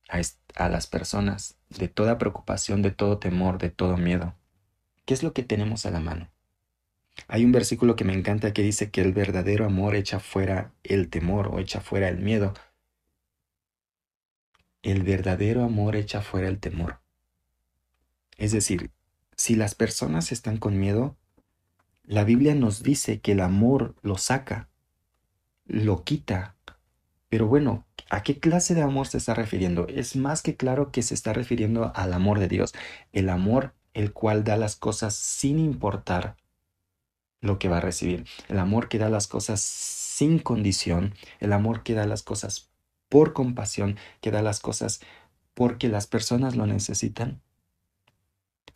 a, 0.09 0.19
a 0.55 0.69
las 0.69 0.87
personas 0.87 1.57
de 1.69 1.87
toda 1.87 2.17
preocupación, 2.17 2.81
de 2.81 2.91
todo 2.91 3.19
temor, 3.19 3.57
de 3.57 3.69
todo 3.69 3.97
miedo? 3.97 4.35
¿Qué 5.05 5.13
es 5.13 5.23
lo 5.23 5.33
que 5.33 5.43
tenemos 5.43 5.85
a 5.85 5.91
la 5.91 5.99
mano? 5.99 6.29
Hay 7.27 7.43
un 7.43 7.51
versículo 7.51 7.95
que 7.95 8.05
me 8.05 8.13
encanta 8.13 8.53
que 8.53 8.61
dice 8.61 8.91
que 8.91 9.01
el 9.01 9.13
verdadero 9.13 9.65
amor 9.65 9.95
echa 9.95 10.19
fuera 10.19 10.71
el 10.83 11.09
temor 11.09 11.47
o 11.47 11.59
echa 11.59 11.81
fuera 11.81 12.07
el 12.07 12.19
miedo. 12.19 12.53
El 14.89 15.03
verdadero 15.03 15.63
amor 15.63 15.95
echa 15.95 16.23
fuera 16.23 16.47
el 16.47 16.57
temor. 16.57 16.99
Es 18.37 18.51
decir, 18.51 18.89
si 19.37 19.53
las 19.53 19.75
personas 19.75 20.31
están 20.31 20.57
con 20.57 20.79
miedo, 20.79 21.15
la 22.05 22.23
Biblia 22.23 22.55
nos 22.55 22.81
dice 22.81 23.21
que 23.21 23.33
el 23.33 23.41
amor 23.41 23.93
lo 24.01 24.17
saca, 24.17 24.67
lo 25.67 26.03
quita. 26.03 26.55
Pero 27.29 27.45
bueno, 27.45 27.85
¿a 28.09 28.23
qué 28.23 28.39
clase 28.39 28.73
de 28.73 28.81
amor 28.81 29.05
se 29.05 29.19
está 29.19 29.35
refiriendo? 29.35 29.85
Es 29.87 30.15
más 30.15 30.41
que 30.41 30.55
claro 30.55 30.91
que 30.91 31.03
se 31.03 31.13
está 31.13 31.33
refiriendo 31.33 31.91
al 31.93 32.11
amor 32.11 32.39
de 32.39 32.47
Dios, 32.47 32.73
el 33.11 33.29
amor 33.29 33.75
el 33.93 34.11
cual 34.11 34.43
da 34.43 34.57
las 34.57 34.75
cosas 34.75 35.13
sin 35.13 35.59
importar 35.59 36.35
lo 37.41 37.59
que 37.59 37.69
va 37.69 37.77
a 37.77 37.81
recibir, 37.81 38.25
el 38.47 38.57
amor 38.57 38.89
que 38.89 38.97
da 38.97 39.11
las 39.11 39.27
cosas 39.27 39.61
sin 39.61 40.39
condición, 40.39 41.13
el 41.39 41.53
amor 41.53 41.83
que 41.83 41.93
da 41.93 42.07
las 42.07 42.23
cosas 42.23 42.68
por 43.09 43.33
compasión, 43.33 43.97
que 44.21 44.31
da 44.31 44.41
las 44.41 44.59
cosas 44.59 45.01
porque 45.53 45.89
las 45.89 46.07
personas 46.07 46.55
lo 46.55 46.65
necesitan. 46.67 47.41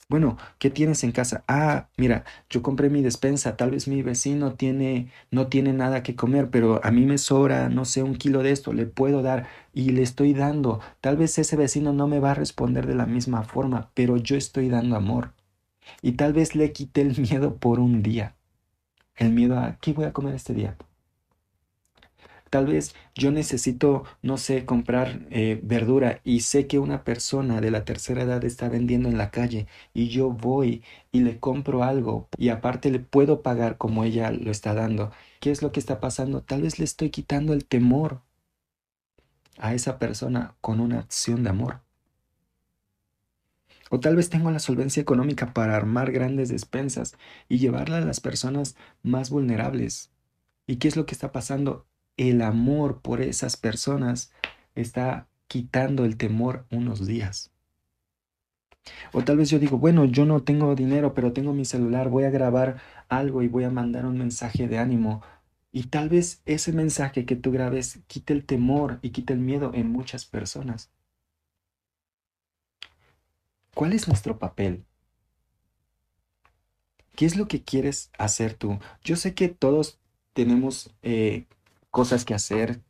Bueno, 0.10 0.38
¿qué 0.60 0.70
tienes 0.70 1.04
en 1.04 1.12
casa? 1.12 1.44
Ah, 1.48 1.88
mira, 1.98 2.26
yo 2.50 2.62
compré 2.62 2.90
mi 2.90 3.02
despensa, 3.02 3.56
tal 3.56 3.72
vez 3.72 3.88
mi 3.88 4.02
vecino 4.02 4.54
tiene, 4.54 5.10
no 5.32 5.48
tiene 5.48 5.72
nada 5.72 6.04
que 6.04 6.16
comer, 6.16 6.50
pero 6.50 6.82
a 6.84 6.92
mí 6.92 7.06
me 7.06 7.18
sobra, 7.18 7.70
no 7.70 7.86
sé, 7.86 8.04
un 8.04 8.16
kilo 8.16 8.44
de 8.44 8.52
esto, 8.52 8.74
le 8.74 8.86
puedo 8.86 9.22
dar 9.22 9.48
y 9.74 9.92
le 9.92 10.02
estoy 10.02 10.34
dando. 10.34 10.82
Tal 11.00 11.16
vez 11.18 11.40
ese 11.40 11.56
vecino 11.56 11.94
no 11.94 12.08
me 12.08 12.20
va 12.20 12.32
a 12.32 12.36
responder 12.36 12.86
de 12.86 12.96
la 12.96 13.06
misma 13.06 13.44
forma, 13.44 13.90
pero 13.94 14.18
yo 14.18 14.36
estoy 14.36 14.70
dando 14.70 14.98
amor. 14.98 15.32
Y 16.02 16.14
tal 16.14 16.34
vez 16.34 16.56
le 16.56 16.74
quité 16.74 17.02
el 17.02 17.18
miedo 17.18 17.56
por 17.56 17.80
un 17.80 18.04
día. 18.04 18.36
El 19.16 19.32
miedo 19.32 19.58
a, 19.58 19.78
¿qué 19.80 19.94
voy 19.94 20.06
a 20.06 20.14
comer 20.14 20.36
este 20.36 20.54
día? 20.54 20.78
Tal 22.54 22.68
vez 22.68 22.94
yo 23.16 23.32
necesito, 23.32 24.04
no 24.22 24.38
sé, 24.38 24.64
comprar 24.64 25.26
eh, 25.32 25.60
verdura 25.64 26.22
y 26.24 26.42
sé 26.42 26.68
que 26.68 26.78
una 26.78 27.04
persona 27.04 27.62
de 27.62 27.72
la 27.72 27.84
tercera 27.84 28.22
edad 28.22 28.46
está 28.46 28.70
vendiendo 28.70 29.10
en 29.10 29.18
la 29.18 29.32
calle 29.32 29.66
y 29.92 30.10
yo 30.10 30.30
voy 30.30 30.84
y 31.12 31.22
le 31.22 31.40
compro 31.40 31.84
algo 31.84 32.28
y 32.38 32.50
aparte 32.50 32.92
le 32.92 33.00
puedo 33.00 33.42
pagar 33.42 33.80
como 33.80 34.04
ella 34.04 34.30
lo 34.30 34.52
está 34.52 34.76
dando. 34.76 35.12
¿Qué 35.40 35.50
es 35.50 35.64
lo 35.64 35.72
que 35.72 35.80
está 35.80 36.00
pasando? 36.00 36.44
Tal 36.44 36.62
vez 36.62 36.78
le 36.78 36.86
estoy 36.86 37.10
quitando 37.10 37.54
el 37.54 37.66
temor 37.66 38.22
a 39.58 39.74
esa 39.74 39.98
persona 39.98 40.56
con 40.62 40.80
una 40.80 41.00
acción 41.00 41.44
de 41.44 41.50
amor. 41.50 41.82
O 43.90 44.00
tal 44.00 44.16
vez 44.16 44.30
tengo 44.30 44.52
la 44.52 44.60
solvencia 44.60 45.02
económica 45.02 45.56
para 45.56 45.76
armar 45.76 46.12
grandes 46.12 46.50
despensas 46.50 47.16
y 47.50 47.58
llevarla 47.58 47.98
a 47.98 48.02
las 48.02 48.20
personas 48.20 48.76
más 49.02 49.32
vulnerables. 49.32 50.12
¿Y 50.68 50.76
qué 50.76 50.88
es 50.88 50.96
lo 50.96 51.08
que 51.08 51.16
está 51.16 51.32
pasando? 51.32 51.88
El 52.18 52.42
amor 52.42 53.02
por 53.02 53.22
esas 53.22 53.58
personas 53.58 54.32
está 54.76 55.28
quitando 55.48 56.06
el 56.06 56.18
temor 56.18 56.66
unos 56.72 57.06
días. 57.06 57.52
O 59.14 59.24
tal 59.24 59.38
vez 59.38 59.50
yo 59.50 59.60
digo, 59.60 59.78
bueno, 59.78 60.06
yo 60.06 60.26
no 60.26 60.44
tengo 60.44 60.76
dinero, 60.76 61.14
pero 61.14 61.32
tengo 61.34 61.54
mi 61.54 61.66
celular, 61.66 62.10
voy 62.10 62.26
a 62.26 62.30
grabar 62.30 62.82
algo 63.08 63.42
y 63.42 63.48
voy 63.48 63.64
a 63.64 63.70
mandar 63.70 64.06
un 64.06 64.18
mensaje 64.18 64.68
de 64.68 64.78
ánimo. 64.78 65.22
Y 65.72 65.84
tal 65.84 66.10
vez 66.10 66.42
ese 66.46 66.74
mensaje 66.74 67.26
que 67.26 67.36
tú 67.36 67.52
grabes 67.52 68.00
quite 68.08 68.34
el 68.34 68.46
temor 68.46 69.00
y 69.02 69.12
quite 69.12 69.34
el 69.34 69.40
miedo 69.40 69.72
en 69.74 69.90
muchas 69.90 70.26
personas. 70.26 70.92
¿Cuál 73.74 73.94
es 73.94 74.08
nuestro 74.08 74.38
papel? 74.38 74.84
¿Qué 77.16 77.26
es 77.26 77.38
lo 77.38 77.48
que 77.48 77.64
quieres 77.64 78.12
hacer 78.18 78.54
tú? 78.54 78.80
Yo 79.04 79.16
sé 79.16 79.34
que 79.34 79.48
todos 79.48 80.00
tenemos 80.34 80.94
eh, 81.02 81.46
cosas 81.94 82.26
que 82.26 82.34
hacer, 82.34 82.82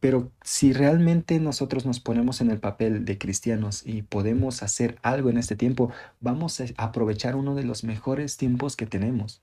pero 0.00 0.30
si 0.42 0.74
realmente 0.74 1.40
nosotros 1.40 1.86
nos 1.86 1.98
ponemos 1.98 2.42
en 2.42 2.50
el 2.50 2.60
papel 2.60 3.06
de 3.06 3.16
cristianos 3.16 3.82
y 3.86 4.02
podemos 4.02 4.62
hacer 4.62 4.98
algo 5.02 5.30
en 5.30 5.38
este 5.38 5.56
tiempo, 5.56 5.90
vamos 6.20 6.60
a 6.60 6.66
aprovechar 6.76 7.36
uno 7.36 7.54
de 7.54 7.64
los 7.64 7.84
mejores 7.84 8.36
tiempos 8.36 8.76
que 8.76 8.84
tenemos. 8.84 9.42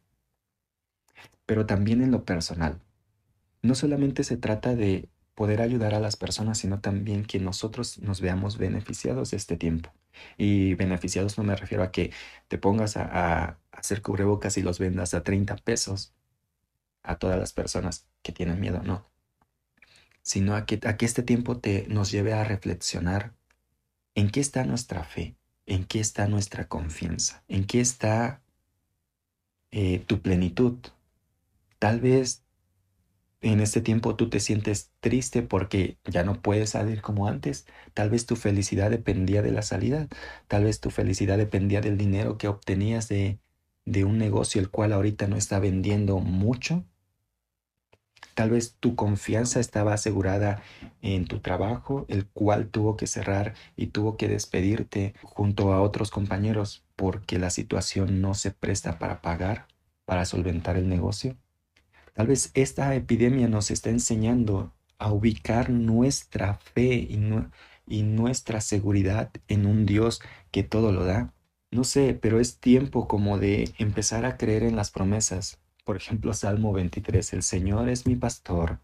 Pero 1.48 1.66
también 1.66 2.04
en 2.04 2.12
lo 2.12 2.26
personal. 2.26 2.80
No 3.64 3.74
solamente 3.74 4.24
se 4.24 4.38
trata 4.38 4.76
de 4.76 5.10
poder 5.34 5.62
ayudar 5.62 5.96
a 5.96 6.00
las 6.00 6.16
personas, 6.16 6.60
sino 6.60 6.80
también 6.80 7.26
que 7.26 7.40
nosotros 7.40 7.98
nos 7.98 8.22
veamos 8.22 8.60
beneficiados 8.60 9.32
de 9.32 9.38
este 9.38 9.58
tiempo. 9.58 9.92
Y 10.38 10.76
beneficiados 10.76 11.40
no 11.40 11.44
me 11.44 11.56
refiero 11.56 11.84
a 11.84 11.92
que 11.92 12.14
te 12.50 12.60
pongas 12.60 12.98
a, 12.98 13.06
a 13.12 13.58
hacer 13.72 14.04
cubrebocas 14.04 14.58
y 14.60 14.62
los 14.62 14.78
vendas 14.78 15.16
a 15.16 15.24
30 15.24 15.56
pesos 15.58 16.14
a 17.04 17.18
todas 17.18 17.40
las 17.40 17.54
personas 17.54 18.08
que 18.22 18.32
tienen 18.32 18.60
miedo, 18.60 18.82
no. 18.84 19.06
Sino 20.22 20.56
a 20.56 20.66
que, 20.66 20.80
a 20.86 20.98
que 20.98 21.06
este 21.06 21.24
tiempo 21.24 21.60
te, 21.60 21.88
nos 21.88 22.12
lleve 22.12 22.34
a 22.34 22.44
reflexionar 22.44 23.34
en 24.16 24.30
qué 24.30 24.40
está 24.40 24.64
nuestra 24.66 25.04
fe, 25.04 25.36
en 25.66 25.86
qué 25.86 26.00
está 26.00 26.28
nuestra 26.28 26.68
confianza, 26.68 27.44
en 27.48 27.66
qué 27.66 27.82
está 27.82 28.42
eh, 29.72 30.00
tu 30.00 30.22
plenitud. 30.22 30.78
Tal 31.80 32.02
vez 32.02 32.44
en 33.42 33.60
este 33.60 33.82
tiempo 33.82 34.16
tú 34.16 34.30
te 34.30 34.40
sientes 34.40 34.92
triste 35.00 35.42
porque 35.42 35.98
ya 36.06 36.24
no 36.24 36.42
puedes 36.42 36.72
salir 36.72 37.02
como 37.02 37.28
antes. 37.28 37.66
Tal 37.94 38.10
vez 38.10 38.26
tu 38.26 38.36
felicidad 38.36 38.92
dependía 38.92 39.42
de 39.42 39.52
la 39.52 39.64
salida. 39.64 40.08
Tal 40.48 40.66
vez 40.66 40.80
tu 40.80 40.92
felicidad 40.92 41.38
dependía 41.38 41.82
del 41.82 41.98
dinero 41.98 42.38
que 42.38 42.48
obtenías 42.48 43.08
de, 43.08 43.40
de 43.86 44.06
un 44.06 44.18
negocio 44.18 44.62
el 44.62 44.70
cual 44.70 44.94
ahorita 44.94 45.28
no 45.28 45.38
está 45.38 45.60
vendiendo 45.60 46.20
mucho. 46.20 46.86
Tal 48.36 48.50
vez 48.50 48.76
tu 48.80 48.96
confianza 48.96 49.60
estaba 49.60 49.94
asegurada 49.94 50.62
en 51.02 51.26
tu 51.26 51.40
trabajo, 51.40 52.06
el 52.08 52.28
cual 52.28 52.68
tuvo 52.68 52.98
que 52.98 53.08
cerrar 53.08 53.54
y 53.76 53.88
tuvo 53.88 54.18
que 54.18 54.28
despedirte 54.28 55.14
junto 55.22 55.74
a 55.74 55.82
otros 55.82 56.12
compañeros 56.12 56.84
porque 56.96 57.40
la 57.40 57.50
situación 57.50 58.22
no 58.22 58.34
se 58.34 58.52
presta 58.52 59.00
para 59.00 59.22
pagar, 59.22 59.68
para 60.06 60.26
solventar 60.26 60.78
el 60.78 60.88
negocio. 60.88 61.38
Tal 62.14 62.28
vez 62.28 62.52
esta 62.54 62.94
epidemia 62.96 63.48
nos 63.48 63.72
está 63.72 63.90
enseñando 63.90 64.74
a 64.98 65.12
ubicar 65.12 65.70
nuestra 65.70 66.56
fe 66.56 66.94
y, 66.94 68.04
nuestra 68.04 68.62
seguridad 68.62 69.32
en 69.48 69.66
un 69.66 69.86
Dios 69.86 70.22
que 70.52 70.64
todo 70.64 70.92
lo 70.92 71.06
da. 71.06 71.34
No 71.72 71.84
sé, 71.84 72.14
pero 72.14 72.40
es 72.40 72.60
tiempo 72.60 73.08
como 73.08 73.38
de 73.38 73.74
empezar 73.78 74.26
a 74.26 74.38
creer 74.38 74.64
en 74.64 74.76
las 74.76 74.92
promesas, 74.92 75.61
por 75.84 75.98
ejemplo, 75.98 76.34
Salmo 76.34 76.74
23, 76.74 77.34
el 77.34 77.44
Señor 77.44 77.90
es 77.90 78.06
mi 78.06 78.16
pastor, 78.16 78.80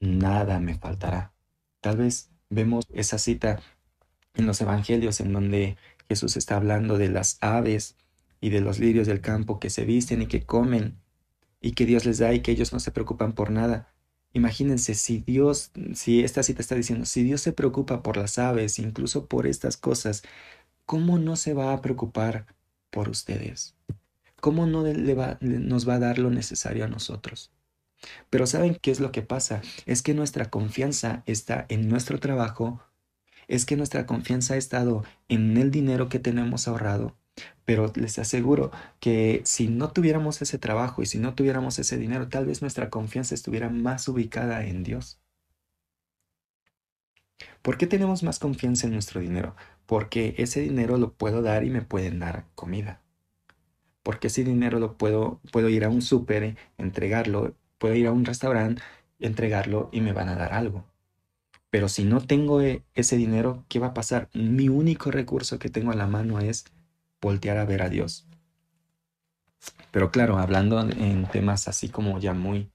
nada 0.00 0.60
me 0.60 0.74
faltará. 0.74 1.32
Tal 1.80 1.96
vez 1.96 2.30
vemos 2.50 2.86
esa 2.92 3.18
cita 3.18 3.60
en 4.34 4.46
los 4.46 4.60
evangelios 4.60 5.20
en 5.20 5.32
donde 5.32 5.76
Jesús 6.08 6.36
está 6.36 6.56
hablando 6.56 6.98
de 6.98 7.08
las 7.08 7.38
aves 7.40 7.96
y 8.40 8.50
de 8.50 8.60
los 8.60 8.78
lirios 8.78 9.06
del 9.06 9.20
campo 9.20 9.60
que 9.60 9.70
se 9.70 9.84
visten 9.84 10.22
y 10.22 10.26
que 10.26 10.44
comen 10.44 10.98
y 11.60 11.72
que 11.72 11.86
Dios 11.86 12.04
les 12.04 12.18
da 12.18 12.32
y 12.32 12.40
que 12.40 12.52
ellos 12.52 12.72
no 12.72 12.80
se 12.80 12.92
preocupan 12.92 13.32
por 13.32 13.50
nada. 13.50 13.92
Imagínense 14.32 14.94
si 14.94 15.18
Dios, 15.18 15.72
si 15.94 16.22
esta 16.22 16.42
cita 16.42 16.60
está 16.60 16.74
diciendo, 16.74 17.06
si 17.06 17.22
Dios 17.24 17.40
se 17.40 17.52
preocupa 17.52 18.02
por 18.02 18.16
las 18.16 18.38
aves, 18.38 18.78
incluso 18.78 19.26
por 19.26 19.46
estas 19.46 19.76
cosas, 19.76 20.22
¿cómo 20.84 21.18
no 21.18 21.36
se 21.36 21.54
va 21.54 21.72
a 21.72 21.80
preocupar 21.80 22.46
por 22.90 23.08
ustedes? 23.08 23.77
¿Cómo 24.40 24.66
no 24.66 24.84
nos 25.40 25.88
va 25.88 25.94
a 25.94 25.98
dar 25.98 26.18
lo 26.18 26.30
necesario 26.30 26.84
a 26.84 26.88
nosotros? 26.88 27.50
Pero 28.30 28.46
¿saben 28.46 28.76
qué 28.80 28.92
es 28.92 29.00
lo 29.00 29.10
que 29.10 29.22
pasa? 29.22 29.62
Es 29.84 30.02
que 30.02 30.14
nuestra 30.14 30.50
confianza 30.50 31.22
está 31.26 31.66
en 31.68 31.88
nuestro 31.88 32.20
trabajo, 32.20 32.80
es 33.48 33.64
que 33.66 33.76
nuestra 33.76 34.06
confianza 34.06 34.54
ha 34.54 34.56
estado 34.56 35.04
en 35.28 35.56
el 35.56 35.72
dinero 35.72 36.08
que 36.08 36.20
tenemos 36.20 36.68
ahorrado, 36.68 37.16
pero 37.64 37.92
les 37.96 38.18
aseguro 38.20 38.70
que 39.00 39.42
si 39.44 39.66
no 39.66 39.90
tuviéramos 39.90 40.40
ese 40.40 40.58
trabajo 40.58 41.02
y 41.02 41.06
si 41.06 41.18
no 41.18 41.34
tuviéramos 41.34 41.78
ese 41.80 41.96
dinero, 41.96 42.28
tal 42.28 42.46
vez 42.46 42.62
nuestra 42.62 42.90
confianza 42.90 43.34
estuviera 43.34 43.68
más 43.70 44.06
ubicada 44.06 44.64
en 44.64 44.84
Dios. 44.84 45.18
¿Por 47.62 47.76
qué 47.76 47.86
tenemos 47.88 48.22
más 48.22 48.38
confianza 48.38 48.86
en 48.86 48.92
nuestro 48.92 49.20
dinero? 49.20 49.56
Porque 49.86 50.34
ese 50.38 50.60
dinero 50.60 50.96
lo 50.96 51.12
puedo 51.14 51.42
dar 51.42 51.64
y 51.64 51.70
me 51.70 51.82
pueden 51.82 52.20
dar 52.20 52.46
comida 52.54 53.02
porque 54.08 54.28
ese 54.28 54.42
dinero 54.42 54.78
lo 54.78 54.96
puedo, 54.96 55.38
puedo 55.52 55.68
ir 55.68 55.84
a 55.84 55.90
un 55.90 56.00
súper, 56.00 56.56
entregarlo, 56.78 57.54
puedo 57.76 57.94
ir 57.94 58.06
a 58.06 58.10
un 58.10 58.24
restaurante, 58.24 58.80
entregarlo 59.18 59.90
y 59.92 60.00
me 60.00 60.14
van 60.14 60.30
a 60.30 60.34
dar 60.34 60.54
algo. 60.54 60.86
Pero 61.68 61.90
si 61.90 62.04
no 62.04 62.22
tengo 62.22 62.62
e, 62.62 62.82
ese 62.94 63.18
dinero, 63.18 63.66
¿qué 63.68 63.78
va 63.78 63.88
a 63.88 63.92
pasar? 63.92 64.30
Mi 64.32 64.70
único 64.70 65.10
recurso 65.10 65.58
que 65.58 65.68
tengo 65.68 65.92
a 65.92 65.94
la 65.94 66.06
mano 66.06 66.38
es 66.38 66.64
voltear 67.20 67.58
a 67.58 67.66
ver 67.66 67.82
a 67.82 67.90
Dios. 67.90 68.26
Pero 69.90 70.10
claro, 70.10 70.38
hablando 70.38 70.80
en 70.80 71.26
temas 71.26 71.68
así 71.68 71.90
como 71.90 72.18
ya 72.18 72.32
muy, 72.32 72.70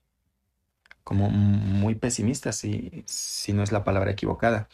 como 1.03 1.31
muy 1.31 1.95
pesimistas, 1.95 2.57
si, 2.57 3.03
si 3.07 3.53
no 3.53 3.63
es 3.63 3.71
la 3.71 3.83
palabra 3.83 4.11
equivocada. 4.11 4.69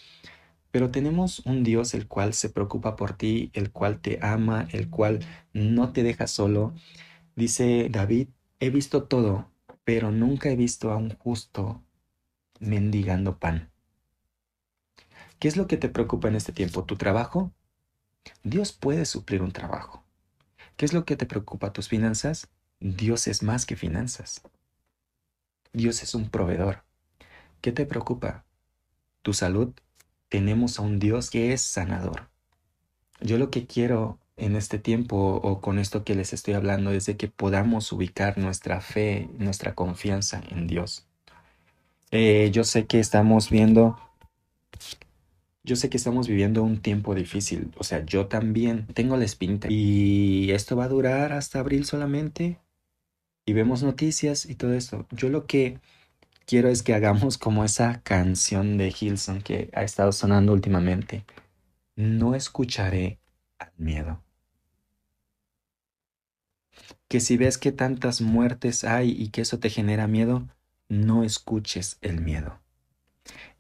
Pero 0.72 0.92
tenemos 0.92 1.40
un 1.46 1.64
Dios 1.64 1.94
el 1.94 2.08
cual 2.08 2.34
se 2.34 2.50
preocupa 2.50 2.96
por 2.96 3.14
ti, 3.14 3.50
el 3.54 3.72
cual 3.72 4.00
te 4.00 4.20
ama, 4.22 4.68
el 4.72 4.90
cual 4.90 5.20
no 5.54 5.92
te 5.94 6.04
deja 6.04 6.28
solo. 6.28 6.74
Dice 7.36 7.90
David, 7.90 8.30
he 8.60 8.70
visto 8.70 9.04
todo, 9.04 9.52
pero 9.84 10.12
nunca 10.12 10.50
he 10.50 10.56
visto 10.56 10.92
a 10.92 10.98
un 10.98 11.16
justo 11.18 11.84
mendigando 12.60 13.40
pan. 13.40 13.72
¿Qué 15.40 15.48
es 15.48 15.58
lo 15.58 15.68
que 15.68 15.78
te 15.78 15.90
preocupa 15.90 16.28
en 16.28 16.36
este 16.36 16.52
tiempo? 16.52 16.84
¿Tu 16.84 16.98
trabajo? 16.98 17.54
Dios 18.44 18.74
puede 18.74 19.06
suplir 19.06 19.42
un 19.42 19.52
trabajo. 19.52 20.04
¿Qué 20.76 20.86
es 20.86 20.94
lo 20.94 21.06
que 21.06 21.16
te 21.16 21.26
preocupa? 21.26 21.74
¿Tus 21.74 21.88
finanzas? 21.88 22.50
Dios 22.80 23.28
es 23.28 23.44
más 23.44 23.66
que 23.66 23.76
finanzas. 23.76 24.42
Dios 25.74 26.04
es 26.04 26.14
un 26.16 26.30
proveedor. 26.30 26.84
¿Qué 27.62 27.72
te 27.72 27.86
preocupa? 27.86 28.46
¿Tu 29.22 29.34
salud? 29.34 29.74
Tenemos 30.30 30.80
a 30.80 30.84
un 30.84 31.00
Dios 31.00 31.30
que 31.30 31.54
es 31.54 31.62
sanador. 31.62 32.30
Yo 33.22 33.38
lo 33.38 33.50
que 33.50 33.68
quiero 33.68 34.20
en 34.38 34.56
este 34.56 34.80
tiempo 34.80 35.40
o 35.44 35.60
con 35.60 35.80
esto 35.80 36.04
que 36.04 36.16
les 36.16 36.34
estoy 36.34 36.54
hablando 36.54 36.92
es 36.92 37.06
de 37.06 37.18
que 37.18 37.28
podamos 37.28 37.92
ubicar 37.92 38.38
nuestra 38.38 38.80
fe, 38.82 39.30
nuestra 39.38 39.76
confianza 39.76 40.42
en 40.50 40.68
Dios. 40.68 41.06
Eh, 42.12 42.50
yo 42.52 42.64
sé 42.64 42.88
que 42.88 43.00
estamos 43.00 43.50
viendo 43.50 43.98
yo 45.64 45.76
sé 45.76 45.90
que 45.90 45.98
estamos 45.98 46.28
viviendo 46.28 46.64
un 46.64 46.82
tiempo 46.82 47.14
difícil, 47.14 47.72
o 47.78 47.84
sea, 47.84 48.04
yo 48.06 48.28
también 48.28 48.88
tengo 48.88 49.18
la 49.18 49.26
espinita 49.26 49.68
y 49.70 50.50
esto 50.52 50.76
va 50.76 50.86
a 50.86 50.88
durar 50.88 51.34
hasta 51.34 51.60
abril 51.60 51.86
solamente 51.86 52.60
y 53.46 53.54
vemos 53.54 53.84
noticias 53.84 54.46
y 54.46 54.56
todo 54.56 54.74
esto. 54.74 55.06
Yo 55.12 55.30
lo 55.30 55.46
que 55.46 55.80
quiero 56.50 56.70
es 56.70 56.82
que 56.82 56.96
hagamos 56.96 57.38
como 57.38 57.64
esa 57.64 58.02
canción 58.02 58.80
de 58.80 58.92
Hilson 59.00 59.44
que 59.44 59.70
ha 59.72 59.84
estado 59.84 60.12
sonando 60.12 60.52
últimamente. 60.52 61.24
No 61.96 62.34
escucharé 62.34 63.20
al 63.60 63.72
miedo. 63.78 64.24
Que 67.08 67.20
si 67.20 67.38
ves 67.38 67.60
que 67.60 67.72
tantas 67.72 68.22
muertes 68.22 68.84
hay 68.84 69.12
y 69.12 69.30
que 69.30 69.42
eso 69.42 69.60
te 69.60 69.70
genera 69.70 70.08
miedo, 70.08 70.48
no 70.88 71.24
escuches 71.24 72.00
el 72.02 72.20
miedo. 72.20 72.60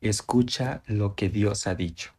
Escucha 0.01 0.81
lo 0.87 1.13
que 1.13 1.29
Dios 1.29 1.67
ha 1.67 1.75
dicho. 1.75 2.13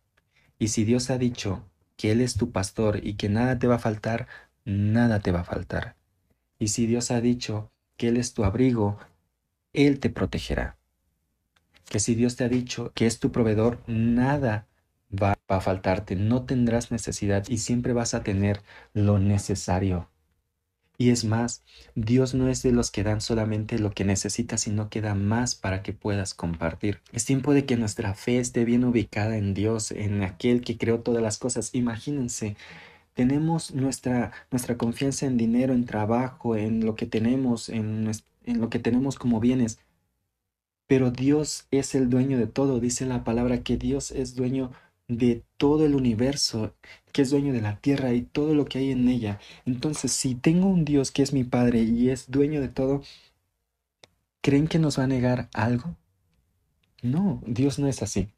Y 0.61 0.69
si 0.69 0.85
Dios 0.85 1.11
ha 1.11 1.19
dicho 1.19 1.69
que 1.97 2.13
Él 2.13 2.21
es 2.21 2.37
tu 2.37 2.53
pastor 2.53 3.05
y 3.05 3.15
que 3.15 3.29
nada 3.29 3.59
te 3.59 3.67
va 3.67 3.75
a 3.75 3.81
faltar, 3.81 4.29
nada 4.65 5.19
te 5.19 5.33
va 5.33 5.41
a 5.41 5.45
faltar. 5.45 5.97
Y 6.61 6.69
si 6.69 6.87
Dios 6.87 7.11
ha 7.11 7.21
dicho 7.21 7.73
que 7.97 8.07
Él 8.07 8.19
es 8.19 8.35
tu 8.35 8.45
abrigo, 8.45 9.01
Él 9.73 10.01
te 10.01 10.11
protegerá. 10.11 10.77
Que 11.89 12.01
si 12.01 12.15
Dios 12.15 12.37
te 12.37 12.45
ha 12.45 12.49
dicho 12.49 12.93
que 12.95 13.07
es 13.07 13.19
tu 13.19 13.33
proveedor, 13.33 13.81
nada 13.87 14.67
va 15.11 15.39
a 15.49 15.61
faltarte, 15.61 16.15
no 16.17 16.45
tendrás 16.45 16.91
necesidad 16.91 17.45
y 17.49 17.59
siempre 17.59 17.93
vas 17.93 18.15
a 18.15 18.23
tener 18.23 18.63
lo 18.93 19.19
necesario. 19.19 20.09
Y 21.01 21.09
es 21.09 21.25
más, 21.25 21.65
Dios 21.95 22.35
no 22.35 22.49
es 22.49 22.63
de 22.63 22.73
los 22.73 22.91
que 22.91 23.03
dan 23.03 23.23
solamente 23.23 23.79
lo 23.79 23.91
que 23.91 24.05
necesitas, 24.05 24.61
sino 24.61 24.91
que 24.91 25.01
da 25.01 25.15
más 25.15 25.55
para 25.55 25.83
que 25.83 25.95
puedas 25.95 26.35
compartir. 26.35 27.01
Es 27.11 27.25
tiempo 27.25 27.55
de 27.55 27.65
que 27.65 27.79
nuestra 27.79 28.13
fe 28.13 28.39
esté 28.39 28.67
bien 28.67 28.85
ubicada 28.85 29.39
en 29.39 29.55
Dios, 29.55 29.93
en 29.93 30.23
aquel 30.23 30.61
que 30.61 30.77
creó 30.77 31.01
todas 31.01 31.23
las 31.23 31.39
cosas. 31.39 31.75
Imagínense, 31.75 32.55
tenemos 33.15 33.75
nuestra, 33.75 34.33
nuestra 34.51 34.77
confianza 34.77 35.25
en 35.25 35.39
dinero, 35.39 35.73
en 35.73 35.87
trabajo, 35.87 36.55
en 36.55 36.85
lo 36.85 36.97
que 36.97 37.07
tenemos, 37.07 37.71
en, 37.71 38.11
en 38.51 38.61
lo 38.61 38.71
que 38.71 38.79
tenemos 38.79 39.17
como 39.17 39.41
bienes. 39.41 39.79
Pero 40.87 41.11
Dios 41.11 41.67
es 41.71 41.95
el 41.95 42.11
dueño 42.11 42.39
de 42.39 42.47
todo. 42.47 42.81
Dice 42.81 43.07
la 43.07 43.25
palabra 43.25 43.63
que 43.63 43.77
Dios 43.77 44.11
es 44.11 44.35
dueño 44.35 44.73
de 45.09 45.45
todo 45.57 45.85
el 45.87 45.95
universo, 45.95 46.75
que 47.13 47.23
es 47.23 47.31
dueño 47.31 47.53
de 47.53 47.61
la 47.61 47.81
tierra 47.81 48.13
y 48.13 48.23
todo 48.23 48.55
lo 48.55 48.65
que 48.65 48.79
hay 48.79 48.91
en 48.91 49.09
ella. 49.09 49.41
Entonces, 49.67 50.13
si 50.13 50.35
tengo 50.35 50.69
un 50.69 50.85
Dios 50.85 51.11
que 51.11 51.23
es 51.23 51.33
mi 51.33 51.45
Padre 51.45 51.83
y 51.83 52.11
es 52.11 52.31
dueño 52.31 52.61
de 52.61 52.69
todo, 52.69 53.03
¿creen 54.41 54.69
que 54.69 54.79
nos 54.79 54.99
va 54.99 55.05
a 55.05 55.09
negar 55.09 55.49
algo? 55.53 55.97
No, 57.03 57.43
Dios 57.47 57.79
no 57.79 57.89
es 57.89 58.03
así. 58.03 58.29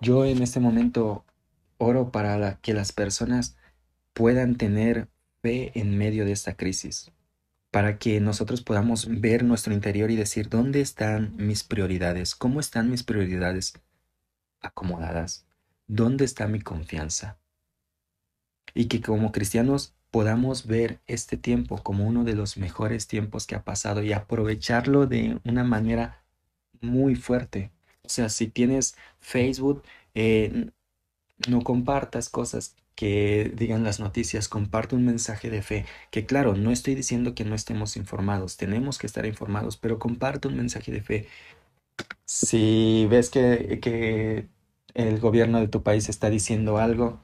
Yo 0.00 0.24
en 0.24 0.42
este 0.42 0.60
momento 0.60 1.24
oro 1.78 2.10
para 2.10 2.56
que 2.60 2.74
las 2.74 2.92
personas 2.92 3.56
puedan 4.12 4.56
tener 4.56 5.08
fe 5.42 5.72
en 5.78 5.96
medio 5.98 6.24
de 6.24 6.32
esta 6.32 6.54
crisis, 6.54 7.10
para 7.72 7.98
que 7.98 8.20
nosotros 8.20 8.60
podamos 8.60 9.08
ver 9.08 9.42
nuestro 9.44 9.72
interior 9.72 10.10
y 10.10 10.16
decir, 10.16 10.50
¿dónde 10.50 10.82
están 10.82 11.34
mis 11.38 11.64
prioridades? 11.64 12.34
¿Cómo 12.34 12.60
están 12.60 12.90
mis 12.90 13.02
prioridades 13.02 13.72
acomodadas? 14.60 15.46
¿Dónde 15.86 16.26
está 16.26 16.46
mi 16.48 16.60
confianza? 16.60 17.38
Y 18.74 18.88
que 18.88 19.00
como 19.00 19.32
cristianos 19.32 19.94
podamos 20.10 20.66
ver 20.66 21.00
este 21.06 21.38
tiempo 21.38 21.82
como 21.82 22.06
uno 22.06 22.24
de 22.24 22.34
los 22.34 22.58
mejores 22.58 23.06
tiempos 23.06 23.46
que 23.46 23.54
ha 23.54 23.64
pasado 23.64 24.02
y 24.02 24.12
aprovecharlo 24.12 25.06
de 25.06 25.40
una 25.44 25.64
manera 25.64 26.22
muy 26.82 27.14
fuerte. 27.14 27.72
O 28.02 28.10
sea, 28.10 28.28
si 28.28 28.48
tienes 28.48 28.96
Facebook, 29.18 29.82
eh, 30.14 30.70
no 31.48 31.62
compartas 31.62 32.28
cosas 32.28 32.76
que 32.94 33.52
digan 33.54 33.84
las 33.84 34.00
noticias, 34.00 34.48
comparte 34.48 34.94
un 34.94 35.04
mensaje 35.04 35.50
de 35.50 35.62
fe, 35.62 35.86
que 36.10 36.26
claro, 36.26 36.54
no 36.54 36.70
estoy 36.70 36.94
diciendo 36.94 37.34
que 37.34 37.44
no 37.44 37.54
estemos 37.54 37.96
informados, 37.96 38.56
tenemos 38.56 38.98
que 38.98 39.06
estar 39.06 39.26
informados, 39.26 39.76
pero 39.76 39.98
comparte 39.98 40.48
un 40.48 40.56
mensaje 40.56 40.92
de 40.92 41.02
fe. 41.02 41.28
Si 42.24 43.06
ves 43.10 43.30
que, 43.30 43.80
que 43.80 44.48
el 44.94 45.20
gobierno 45.20 45.60
de 45.60 45.68
tu 45.68 45.82
país 45.82 46.08
está 46.08 46.30
diciendo 46.30 46.78
algo 46.78 47.20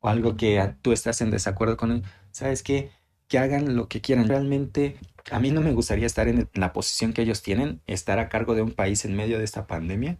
o 0.00 0.08
algo 0.08 0.36
que 0.36 0.74
tú 0.82 0.92
estás 0.92 1.20
en 1.20 1.30
desacuerdo 1.30 1.76
con 1.76 1.92
él, 1.92 2.02
¿sabes 2.30 2.62
qué? 2.62 2.90
Que 3.28 3.38
hagan 3.38 3.76
lo 3.76 3.88
que 3.88 4.00
quieran. 4.00 4.28
Realmente 4.28 4.96
a 5.30 5.38
mí 5.40 5.50
no 5.50 5.60
me 5.60 5.72
gustaría 5.72 6.06
estar 6.06 6.28
en 6.28 6.48
la 6.54 6.72
posición 6.72 7.12
que 7.12 7.22
ellos 7.22 7.42
tienen, 7.42 7.80
estar 7.86 8.18
a 8.18 8.28
cargo 8.28 8.54
de 8.54 8.62
un 8.62 8.72
país 8.72 9.04
en 9.04 9.14
medio 9.16 9.38
de 9.38 9.44
esta 9.44 9.66
pandemia. 9.66 10.18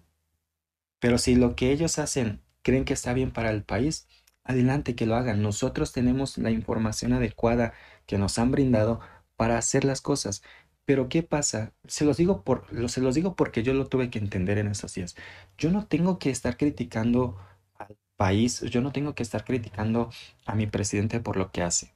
Pero 1.00 1.18
si 1.18 1.34
lo 1.34 1.56
que 1.56 1.72
ellos 1.72 1.98
hacen 1.98 2.40
creen 2.62 2.84
que 2.84 2.94
está 2.94 3.12
bien 3.12 3.32
para 3.32 3.50
el 3.50 3.64
país, 3.64 4.06
adelante 4.44 4.94
que 4.94 5.06
lo 5.06 5.16
hagan. 5.16 5.42
Nosotros 5.42 5.92
tenemos 5.92 6.38
la 6.38 6.50
información 6.50 7.12
adecuada 7.12 7.72
que 8.06 8.18
nos 8.18 8.38
han 8.38 8.50
brindado 8.50 9.00
para 9.36 9.58
hacer 9.58 9.84
las 9.84 10.00
cosas. 10.00 10.42
Pero 10.84 11.08
¿qué 11.08 11.22
pasa? 11.22 11.72
Se 11.86 12.04
los 12.04 12.16
digo 12.16 12.42
por, 12.44 12.66
se 12.88 13.00
los 13.00 13.14
digo 13.14 13.36
porque 13.36 13.62
yo 13.62 13.72
lo 13.74 13.86
tuve 13.86 14.10
que 14.10 14.18
entender 14.18 14.58
en 14.58 14.68
esos 14.68 14.94
días. 14.94 15.14
Yo 15.58 15.70
no 15.70 15.86
tengo 15.86 16.18
que 16.18 16.30
estar 16.30 16.56
criticando 16.56 17.36
al 17.74 17.96
país, 18.16 18.60
yo 18.62 18.80
no 18.80 18.92
tengo 18.92 19.14
que 19.14 19.22
estar 19.22 19.44
criticando 19.44 20.10
a 20.46 20.54
mi 20.54 20.66
presidente 20.66 21.20
por 21.20 21.36
lo 21.36 21.52
que 21.52 21.62
hace, 21.62 21.94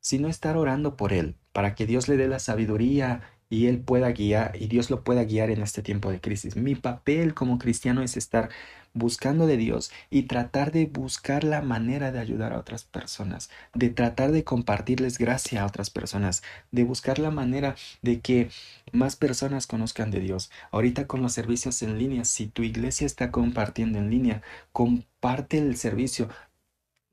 sino 0.00 0.28
estar 0.28 0.56
orando 0.56 0.96
por 0.96 1.12
él, 1.12 1.36
para 1.52 1.74
que 1.74 1.86
Dios 1.86 2.08
le 2.08 2.16
dé 2.16 2.28
la 2.28 2.38
sabiduría 2.38 3.22
y 3.48 3.66
él 3.66 3.80
pueda 3.80 4.10
guiar 4.10 4.56
y 4.60 4.66
Dios 4.66 4.90
lo 4.90 5.04
pueda 5.04 5.24
guiar 5.24 5.50
en 5.50 5.62
este 5.62 5.82
tiempo 5.82 6.10
de 6.10 6.20
crisis. 6.20 6.56
Mi 6.56 6.74
papel 6.74 7.34
como 7.34 7.58
cristiano 7.58 8.02
es 8.02 8.16
estar 8.16 8.50
buscando 8.96 9.46
de 9.46 9.56
Dios 9.56 9.92
y 10.10 10.22
tratar 10.22 10.72
de 10.72 10.86
buscar 10.86 11.44
la 11.44 11.60
manera 11.60 12.12
de 12.12 12.18
ayudar 12.18 12.52
a 12.52 12.58
otras 12.58 12.84
personas, 12.84 13.50
de 13.74 13.90
tratar 13.90 14.32
de 14.32 14.42
compartirles 14.42 15.18
gracia 15.18 15.62
a 15.62 15.66
otras 15.66 15.90
personas, 15.90 16.42
de 16.72 16.84
buscar 16.84 17.18
la 17.18 17.30
manera 17.30 17.76
de 18.02 18.20
que 18.20 18.48
más 18.92 19.14
personas 19.14 19.66
conozcan 19.66 20.10
de 20.10 20.20
Dios. 20.20 20.50
Ahorita 20.70 21.06
con 21.06 21.22
los 21.22 21.34
servicios 21.34 21.82
en 21.82 21.98
línea, 21.98 22.24
si 22.24 22.46
tu 22.46 22.62
iglesia 22.62 23.06
está 23.06 23.30
compartiendo 23.30 23.98
en 23.98 24.10
línea, 24.10 24.42
comparte 24.72 25.58
el 25.58 25.76
servicio, 25.76 26.28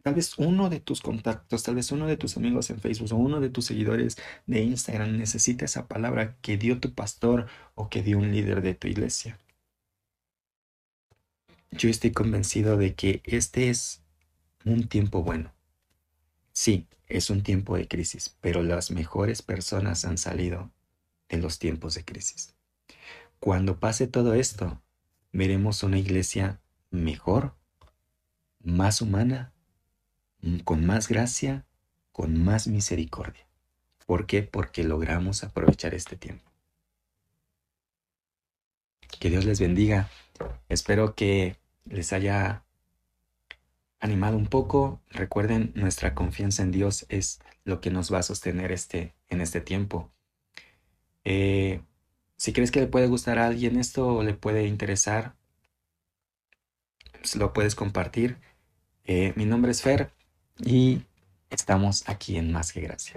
Tal 0.04 0.16
vez 0.16 0.38
uno 0.38 0.70
de 0.70 0.82
tus 0.82 1.02
contactos, 1.02 1.64
tal 1.64 1.76
vez 1.76 1.90
uno 1.94 2.08
de 2.08 2.18
tus 2.18 2.36
amigos 2.36 2.70
en 2.70 2.80
Facebook 2.82 3.14
o 3.14 3.16
uno 3.16 3.40
de 3.40 3.50
tus 3.50 3.66
seguidores 3.66 4.18
de 4.46 4.62
Instagram 4.62 5.18
necesita 5.18 5.64
esa 5.64 5.88
palabra 5.88 6.36
que 6.42 6.58
dio 6.58 6.82
tu 6.82 6.94
pastor 6.94 7.48
o 7.74 7.90
que 7.90 8.04
dio 8.04 8.18
un 8.18 8.30
líder 8.34 8.62
de 8.62 8.76
tu 8.76 8.90
iglesia. 8.90 9.40
Yo 11.72 11.90
estoy 11.90 12.12
convencido 12.12 12.76
de 12.76 12.96
que 12.96 13.22
este 13.24 13.70
es 13.70 14.04
un 14.66 14.90
tiempo 14.90 15.24
bueno. 15.24 15.54
Sí, 16.52 16.86
es 17.08 17.30
un 17.30 17.42
tiempo 17.42 17.78
de 17.78 17.88
crisis, 17.88 18.36
pero 18.42 18.62
las 18.62 18.92
mejores 18.92 19.42
personas 19.42 20.04
han 20.04 20.18
salido 20.18 20.70
de 21.30 21.38
los 21.38 21.60
tiempos 21.60 21.96
de 21.96 22.04
crisis. 22.04 22.54
Cuando 23.40 23.80
pase 23.80 24.08
todo 24.08 24.34
esto, 24.34 24.82
veremos 25.32 25.82
una 25.82 25.98
iglesia 25.98 26.60
mejor, 26.92 27.56
más 28.60 29.02
humana 29.02 29.54
con 30.64 30.86
más 30.86 31.08
gracia, 31.08 31.66
con 32.12 32.44
más 32.44 32.68
misericordia. 32.68 33.46
¿Por 34.06 34.26
qué? 34.26 34.44
Porque 34.44 34.84
logramos 34.84 35.44
aprovechar 35.44 35.94
este 35.94 36.16
tiempo. 36.16 36.52
Que 39.20 39.30
Dios 39.30 39.46
les 39.46 39.60
bendiga. 39.60 40.10
Espero 40.68 41.16
que 41.16 41.58
les 41.86 42.12
haya 42.14 42.64
animado 44.00 44.38
un 44.38 44.48
poco. 44.48 45.02
Recuerden, 45.10 45.72
nuestra 45.76 46.14
confianza 46.14 46.64
en 46.64 46.72
Dios 46.72 47.06
es 47.10 47.40
lo 47.64 47.80
que 47.80 47.92
nos 47.92 48.14
va 48.14 48.20
a 48.20 48.24
sostener 48.24 48.72
este, 48.72 49.16
en 49.30 49.40
este 49.40 49.62
tiempo. 49.62 50.12
Eh, 51.24 51.82
si 52.36 52.52
crees 52.52 52.72
que 52.72 52.82
le 52.82 52.88
puede 52.88 53.08
gustar 53.08 53.40
a 53.40 53.48
alguien 53.48 53.80
esto 53.80 54.08
o 54.08 54.24
le 54.24 54.34
puede 54.34 54.68
interesar, 54.68 55.36
pues 57.14 57.38
lo 57.38 57.54
puedes 57.54 57.76
compartir. 57.76 58.38
Eh, 59.06 59.32
mi 59.38 59.46
nombre 59.46 59.72
es 59.72 59.82
Fer 59.82 60.12
y 60.60 61.02
estamos 61.50 62.08
aquí 62.08 62.38
en 62.38 62.52
Más 62.52 62.72
que 62.74 62.82
Gracia. 62.82 63.16